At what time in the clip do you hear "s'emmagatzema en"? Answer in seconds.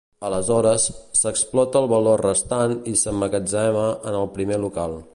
3.03-4.19